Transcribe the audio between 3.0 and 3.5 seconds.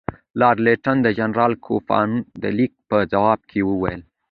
ځواب